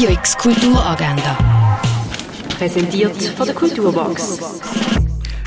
Radio 0.00 0.14
X 0.14 0.38
Kulturagenda. 0.38 1.36
Präsentiert 2.56 3.22
von 3.36 3.44
der 3.44 3.54
Kulturbox. 3.54 4.40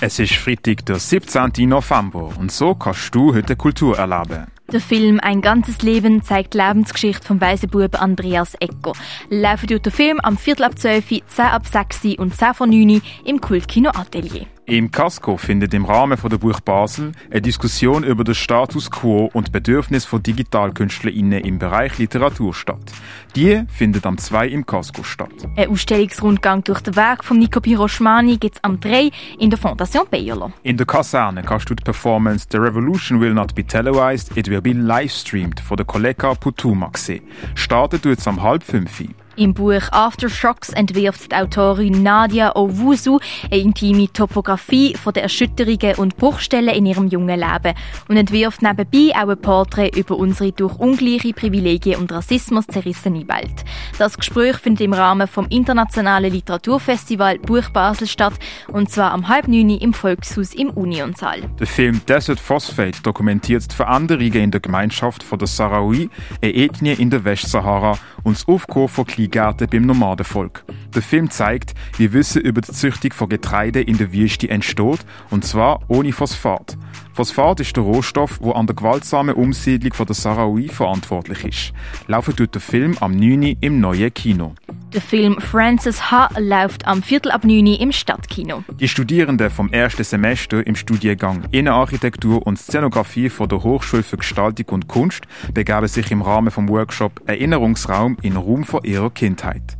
Es 0.00 0.18
ist 0.18 0.36
Freitag, 0.36 0.86
der 0.86 0.98
17. 0.98 1.68
November 1.68 2.30
und 2.38 2.50
so 2.50 2.74
kannst 2.74 3.14
du 3.14 3.34
heute 3.34 3.56
Kultur 3.56 3.98
erleben. 3.98 4.46
Der 4.72 4.80
Film 4.80 5.20
Ein 5.20 5.42
ganzes 5.42 5.82
Leben 5.82 6.22
zeigt 6.22 6.54
die 6.54 6.58
Lebensgeschichte 6.58 7.26
vom 7.26 7.42
weisen 7.42 7.68
Bub 7.68 8.00
Andreas 8.00 8.54
Ecker. 8.54 8.94
Laufen 9.28 9.66
durch 9.66 9.82
den 9.82 9.92
Film 9.92 10.18
am 10.20 10.38
Viertel 10.38 10.64
ab 10.64 10.78
12, 10.78 11.06
10 11.26 11.44
ab 11.44 11.66
6 11.66 12.16
und 12.16 12.34
10 12.34 12.54
vor 12.54 12.66
9 12.66 13.02
im 13.26 13.42
Kultkino 13.42 13.90
Atelier. 13.90 14.46
Im 14.68 14.90
Casco 14.90 15.38
findet 15.38 15.72
im 15.72 15.86
Rahmen 15.86 16.18
von 16.18 16.28
der 16.28 16.36
Buch 16.36 16.60
Basel 16.60 17.12
eine 17.30 17.40
Diskussion 17.40 18.04
über 18.04 18.22
den 18.22 18.34
Status 18.34 18.90
quo 18.90 19.30
und 19.32 19.50
Bedürfnis 19.50 20.04
von 20.04 20.22
DigitalkünstlerInnen 20.22 21.42
im 21.42 21.58
Bereich 21.58 21.96
Literatur 21.96 22.52
statt. 22.52 22.92
Die 23.34 23.62
findet 23.70 24.04
am 24.04 24.18
2 24.18 24.48
im 24.48 24.66
Casco 24.66 25.02
statt. 25.02 25.30
Ein 25.56 25.70
Ausstellungsrundgang 25.70 26.64
durch 26.64 26.82
den 26.82 26.96
Werk 26.96 27.24
von 27.24 27.38
Nico 27.38 27.62
Piroschmani 27.62 28.36
gibt 28.36 28.56
es 28.56 28.64
am 28.64 28.78
3 28.78 29.10
in 29.38 29.48
der 29.48 29.58
Fondation 29.58 30.04
Bayerlo. 30.10 30.52
In 30.64 30.76
der 30.76 30.86
Kaserne 30.86 31.42
kannst 31.44 31.70
du 31.70 31.74
die 31.74 31.82
Performance 31.82 32.46
The 32.50 32.58
Revolution 32.58 33.22
Will 33.22 33.32
Not 33.32 33.54
Be 33.54 33.64
Televised, 33.64 34.36
It 34.36 34.50
Will 34.50 34.60
Be 34.60 34.72
Livestreamed 34.72 35.60
von 35.60 35.78
der 35.78 35.86
Kollega 35.86 36.34
Putuma 36.34 36.90
sehen. 36.94 37.22
Startet 37.54 38.04
jetzt 38.04 38.28
am 38.28 38.42
halb 38.42 38.62
fünf. 38.62 39.02
Im 39.38 39.54
Buch 39.54 39.92
Aftershocks 39.92 40.70
entwirft 40.70 41.30
die 41.30 41.36
Autorin 41.36 42.02
Nadia 42.02 42.56
Owusu 42.56 43.20
eine 43.52 43.60
intime 43.60 44.12
Topografie 44.12 44.96
von 44.96 45.12
den 45.12 45.22
Erschütterungen 45.22 45.94
und 45.96 46.16
Bruchstellen 46.16 46.74
in 46.74 46.86
ihrem 46.86 47.06
jungen 47.06 47.38
Leben 47.38 47.76
und 48.08 48.16
entwirft 48.16 48.62
nebenbei 48.62 49.14
auch 49.14 49.28
ein 49.28 49.40
Porträt 49.40 49.92
über 49.96 50.16
unsere 50.16 50.50
durch 50.50 50.74
ungleiche 50.80 51.32
Privilegien 51.34 52.00
und 52.00 52.10
Rassismus 52.10 52.66
zerrissene 52.66 53.28
Welt. 53.28 53.64
Das 53.96 54.18
Gespräch 54.18 54.56
findet 54.56 54.80
im 54.80 54.92
Rahmen 54.92 55.28
vom 55.28 55.46
internationalen 55.50 56.32
Literaturfestival 56.32 57.38
Buch 57.38 57.70
Basel 57.70 58.08
statt 58.08 58.34
und 58.72 58.90
zwar 58.90 59.12
am 59.12 59.28
halb 59.28 59.46
neun 59.46 59.70
im 59.70 59.94
Volkshaus 59.94 60.52
im 60.52 60.70
Unionsaal. 60.70 61.42
Der 61.60 61.68
Film 61.68 62.00
Desert 62.08 62.40
Phosphate 62.40 63.02
dokumentiert 63.04 63.70
die 63.70 63.76
Veränderungen 63.76 64.34
in 64.34 64.50
der 64.50 64.60
Gemeinschaft 64.60 65.22
von 65.22 65.38
der 65.38 65.46
Sahrawi, 65.46 66.10
eine 66.42 66.54
Ethnie 66.56 66.94
in 66.94 67.10
der 67.10 67.22
Westsahara 67.24 67.96
und 68.24 68.36
das 68.36 68.48
Aufkommen 68.48 68.88
von 68.88 69.06
Kleingärten 69.30 69.68
beim 69.68 69.82
Nomadenvolk. 69.82 70.64
Der 70.94 71.02
Film 71.02 71.30
zeigt, 71.30 71.74
wie 71.96 72.12
Wissen 72.12 72.42
über 72.42 72.60
die 72.60 72.72
Züchtung 72.72 73.12
von 73.12 73.28
Getreide 73.28 73.80
in 73.80 73.98
der 73.98 74.12
Wüste 74.12 74.48
entsteht, 74.48 75.00
und 75.30 75.44
zwar 75.44 75.80
ohne 75.88 76.12
Phosphat. 76.12 76.76
Phosphat 77.14 77.60
ist 77.60 77.76
der 77.76 77.84
Rohstoff, 77.84 78.38
der 78.38 78.56
an 78.56 78.66
der 78.66 78.76
gewaltsamen 78.76 79.34
Umsiedlung 79.34 79.92
von 79.92 80.06
der 80.06 80.14
Sahrawi 80.14 80.68
verantwortlich 80.68 81.44
ist. 81.44 81.72
Laufen 82.06 82.36
tut 82.36 82.54
der 82.54 82.60
Film 82.60 82.96
am 83.00 83.12
9. 83.16 83.56
im 83.60 83.80
neuen 83.80 84.12
Kino. 84.14 84.54
Der 84.94 85.02
Film 85.02 85.38
Francis 85.38 86.10
H. 86.10 86.30
läuft 86.38 86.86
am 86.86 87.02
Viertel 87.02 87.30
ab 87.30 87.44
9 87.44 87.66
im 87.74 87.92
Stadtkino. 87.92 88.64
Die 88.80 88.88
Studierenden 88.88 89.50
vom 89.50 89.70
ersten 89.70 90.02
Semester 90.02 90.66
im 90.66 90.76
Studiengang 90.76 91.44
Innenarchitektur 91.50 92.46
und 92.46 92.58
Szenografie 92.58 93.28
von 93.28 93.50
der 93.50 93.62
Hochschule 93.62 94.02
für 94.02 94.16
Gestaltung 94.16 94.66
und 94.70 94.88
Kunst 94.88 95.24
begeben 95.52 95.88
sich 95.88 96.10
im 96.10 96.22
Rahmen 96.22 96.50
vom 96.50 96.70
Workshop 96.70 97.20
Erinnerungsraum 97.26 98.16
in 98.22 98.36
Raum 98.36 98.64
von 98.64 98.82
ihrer 98.82 99.10
Kindheit. 99.10 99.77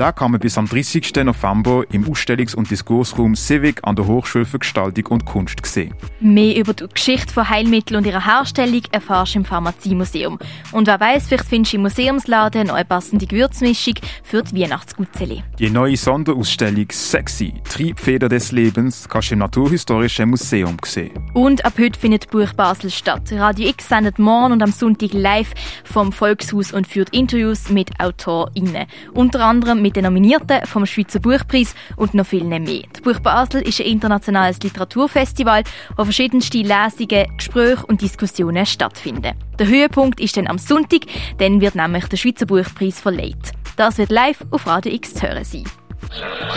Da 0.00 0.12
kann 0.12 0.30
man 0.30 0.40
bis 0.40 0.56
am 0.56 0.66
30. 0.66 1.12
November 1.24 1.84
im 1.92 2.06
Ausstellungs- 2.06 2.56
und 2.56 2.70
Diskursraum 2.70 3.36
Civic 3.36 3.80
an 3.82 3.96
der 3.96 4.06
Hochschule 4.06 4.46
für 4.46 4.58
Gestaltung 4.58 5.04
und 5.08 5.26
Kunst 5.26 5.66
sehen. 5.66 5.92
Mehr 6.20 6.56
über 6.56 6.72
die 6.72 6.86
Geschichte 6.88 7.34
von 7.34 7.46
Heilmitteln 7.46 7.98
und 7.98 8.06
ihrer 8.06 8.24
Herstellung 8.24 8.80
erfährst 8.92 9.34
du 9.34 9.40
im 9.40 9.44
Pharmaziemuseum. 9.44 10.38
Und 10.72 10.86
wer 10.86 10.98
weiß, 10.98 11.28
vielleicht 11.28 11.44
findest 11.44 11.74
du 11.74 11.76
im 11.76 11.82
Museumsladen 11.82 12.68
noch 12.68 12.76
eine 12.76 12.86
passende 12.86 13.26
Gewürzmischung 13.26 13.92
für 14.22 14.42
die 14.42 14.62
Weihnachtsgutzeli. 14.62 15.44
Die 15.58 15.68
neue 15.68 15.98
Sonderausstellung 15.98 16.86
Sexy, 16.90 17.52
Triebfeder 17.68 18.30
des 18.30 18.52
Lebens, 18.52 19.06
kannst 19.06 19.28
du 19.28 19.34
im 19.34 19.40
Naturhistorischen 19.40 20.30
Museum 20.30 20.78
sehen. 20.82 21.30
Und 21.34 21.66
ab 21.66 21.74
heute 21.78 22.00
findet 22.00 22.30
Buch 22.30 22.54
Basel 22.54 22.88
statt. 22.88 23.30
Radio 23.32 23.68
X 23.68 23.90
sendet 23.90 24.18
morgen 24.18 24.54
und 24.54 24.62
am 24.62 24.72
Sonntag 24.72 25.12
live 25.12 25.52
vom 25.84 26.10
Volkshaus 26.10 26.72
und 26.72 26.86
führt 26.86 27.10
Interviews 27.10 27.68
mit 27.68 28.00
AutorInnen. 28.00 28.86
Unter 29.12 29.44
anderem 29.44 29.82
mit 29.82 29.89
den 29.92 30.04
Nominierten 30.04 30.66
vom 30.66 30.86
Schweizer 30.86 31.20
Buchpreis 31.20 31.74
und 31.96 32.14
noch 32.14 32.26
viel 32.26 32.44
mehr. 32.44 32.82
Das 32.92 33.02
Buch 33.02 33.20
Basel 33.20 33.62
ist 33.62 33.80
ein 33.80 33.86
internationales 33.86 34.60
Literaturfestival, 34.60 35.64
wo 35.96 36.04
verschiedenste 36.04 36.58
Lesungen, 36.58 37.36
Gespräche 37.36 37.86
und 37.86 38.00
Diskussionen 38.02 38.66
stattfinden. 38.66 39.34
Der 39.58 39.66
Höhepunkt 39.66 40.20
ist 40.20 40.36
dann 40.36 40.46
am 40.46 40.58
Sonntag, 40.58 41.02
dann 41.38 41.60
wird 41.60 41.74
nämlich 41.74 42.06
der 42.06 42.16
Schweizer 42.16 42.46
Buchpreis 42.46 43.00
verleiht. 43.00 43.52
Das 43.76 43.98
wird 43.98 44.10
live 44.10 44.44
auf 44.50 44.66
Radio 44.66 44.92
X 44.92 45.14
zu 45.14 45.22
hören 45.22 45.44
sein. 45.44 45.64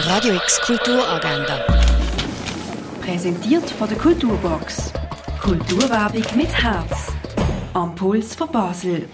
Radio 0.08 0.36
X 0.36 0.62
Kulturagenda. 0.62 1.66
Präsentiert 3.02 3.70
von 3.70 3.88
der 3.88 3.98
Kulturbox. 3.98 4.94
Kulturwerbung 5.42 6.24
mit 6.36 6.52
Herz. 6.52 7.12
Am 7.74 7.94
Puls 7.96 8.36
von 8.36 8.52
Basel. 8.52 9.10